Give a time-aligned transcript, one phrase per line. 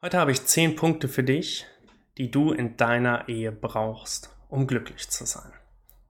[0.00, 1.66] Heute habe ich zehn Punkte für dich,
[2.18, 5.50] die du in deiner Ehe brauchst, um glücklich zu sein.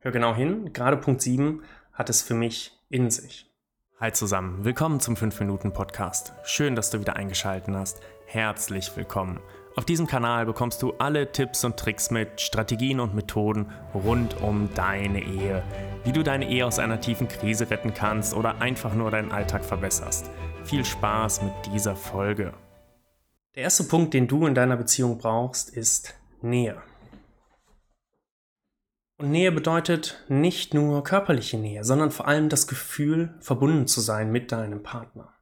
[0.01, 1.63] Hör genau hin, gerade Punkt 7
[1.95, 3.51] hat es für mich in sich.
[3.99, 6.35] Hi zusammen, willkommen zum 5-Minuten-Podcast.
[6.45, 8.03] Schön, dass du wieder eingeschaltet hast.
[8.27, 9.41] Herzlich willkommen.
[9.75, 14.69] Auf diesem Kanal bekommst du alle Tipps und Tricks mit, Strategien und Methoden rund um
[14.75, 15.63] deine Ehe.
[16.05, 19.65] Wie du deine Ehe aus einer tiefen Krise retten kannst oder einfach nur deinen Alltag
[19.65, 20.31] verbesserst.
[20.65, 22.53] Viel Spaß mit dieser Folge.
[23.55, 26.83] Der erste Punkt, den du in deiner Beziehung brauchst, ist Nähe.
[29.17, 34.31] Und Nähe bedeutet nicht nur körperliche Nähe, sondern vor allem das Gefühl, verbunden zu sein
[34.31, 35.35] mit deinem Partner.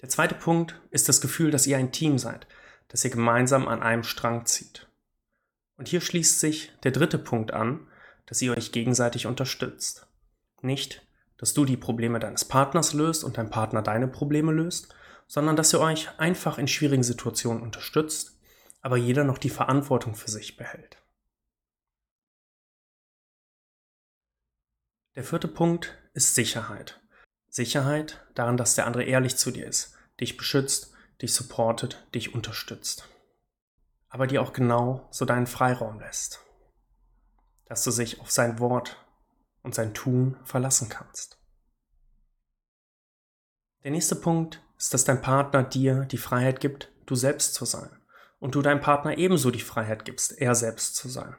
[0.00, 2.46] Der zweite Punkt ist das Gefühl, dass ihr ein Team seid,
[2.88, 4.88] dass ihr gemeinsam an einem Strang zieht.
[5.76, 7.86] Und hier schließt sich der dritte Punkt an,
[8.26, 10.06] dass ihr euch gegenseitig unterstützt.
[10.62, 14.94] Nicht, dass du die Probleme deines Partners löst und dein Partner deine Probleme löst,
[15.26, 18.38] sondern dass ihr euch einfach in schwierigen Situationen unterstützt,
[18.80, 20.98] aber jeder noch die Verantwortung für sich behält.
[25.14, 27.00] Der vierte Punkt ist Sicherheit.
[27.48, 33.08] Sicherheit daran, dass der andere ehrlich zu dir ist, dich beschützt, dich supportet, dich unterstützt.
[34.08, 36.40] Aber dir auch genau so deinen Freiraum lässt.
[37.66, 39.04] Dass du sich auf sein Wort
[39.62, 41.38] und sein Tun verlassen kannst.
[43.84, 47.90] Der nächste Punkt ist, dass dein Partner dir die Freiheit gibt, du selbst zu sein.
[48.40, 51.34] Und du deinem Partner ebenso die Freiheit gibst, er selbst zu sein.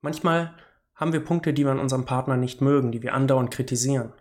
[0.00, 0.54] Manchmal
[0.94, 4.12] haben wir Punkte, die wir an unserem Partner nicht mögen, die wir andauernd kritisieren.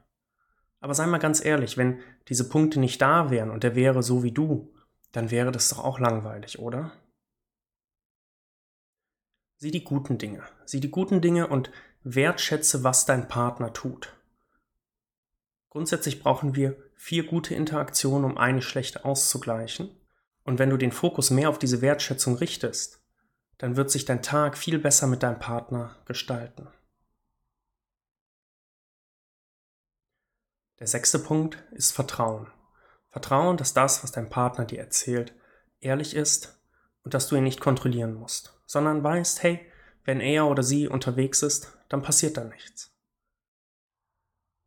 [0.80, 4.24] Aber sei mal ganz ehrlich, wenn diese Punkte nicht da wären und er wäre so
[4.24, 4.74] wie du,
[5.14, 6.92] dann wäre das doch auch langweilig, oder?
[9.58, 10.44] Sieh die guten Dinge.
[10.66, 11.72] Sieh die guten Dinge und
[12.04, 14.14] wertschätze, was dein Partner tut.
[15.74, 19.90] Grundsätzlich brauchen wir vier gute Interaktionen, um eine schlechte auszugleichen.
[20.44, 23.04] Und wenn du den Fokus mehr auf diese Wertschätzung richtest,
[23.58, 26.68] dann wird sich dein Tag viel besser mit deinem Partner gestalten.
[30.78, 32.52] Der sechste Punkt ist Vertrauen.
[33.10, 35.34] Vertrauen, dass das, was dein Partner dir erzählt,
[35.80, 36.62] ehrlich ist
[37.04, 39.66] und dass du ihn nicht kontrollieren musst, sondern weißt, hey,
[40.04, 42.93] wenn er oder sie unterwegs ist, dann passiert da nichts.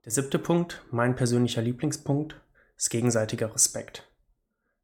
[0.06, 2.41] Der siebte Punkt, mein persönlicher Lieblingspunkt,
[2.77, 4.09] ist gegenseitiger Respekt.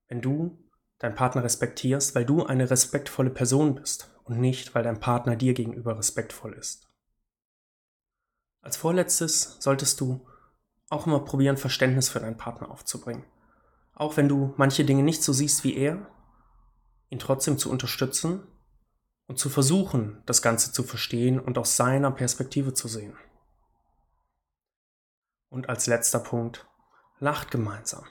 [0.09, 0.59] Wenn du
[0.99, 5.55] deinen Partner respektierst, weil du eine respektvolle Person bist und nicht, weil dein Partner dir
[5.55, 6.89] gegenüber respektvoll ist.
[8.63, 10.27] Als vorletztes solltest du
[10.91, 13.25] auch immer probieren, Verständnis für deinen Partner aufzubringen.
[13.95, 16.05] Auch wenn du manche Dinge nicht so siehst wie er,
[17.11, 18.43] ihn trotzdem zu unterstützen
[19.29, 23.15] und zu versuchen, das Ganze zu verstehen und aus seiner Perspektive zu sehen.
[25.53, 26.67] Und als letzter Punkt,
[27.19, 28.07] lacht gemeinsam.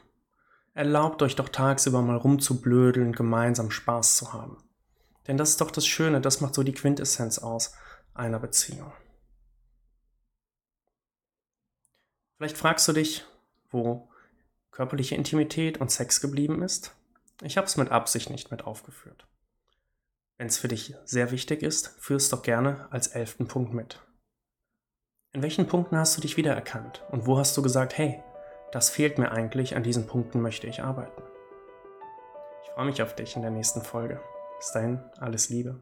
[0.75, 4.63] Erlaubt euch doch tagsüber mal rumzublödeln, gemeinsam Spaß zu haben.
[5.25, 7.73] Denn das ist doch das Schöne, das macht so die Quintessenz aus
[8.13, 8.93] einer Beziehung.
[12.37, 13.25] Vielleicht fragst du dich,
[13.71, 14.11] wo
[14.69, 16.95] körperliche Intimität und Sex geblieben ist.
[17.41, 19.25] Ich habe es mit Absicht nicht mit aufgeführt.
[20.37, 23.99] Wenn es für dich sehr wichtig ist, führ es doch gerne als elften Punkt mit.
[25.33, 28.21] In welchen Punkten hast du dich wiedererkannt und wo hast du gesagt, hey,
[28.73, 31.21] das fehlt mir eigentlich, an diesen Punkten möchte ich arbeiten?
[32.63, 34.19] Ich freue mich auf dich in der nächsten Folge.
[34.57, 35.79] Bis dahin, alles Liebe.